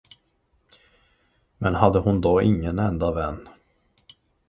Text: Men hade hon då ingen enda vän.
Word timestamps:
Men 1.59 1.75
hade 1.75 1.99
hon 1.99 2.21
då 2.21 2.41
ingen 2.41 2.79
enda 2.79 3.11
vän. 3.13 3.49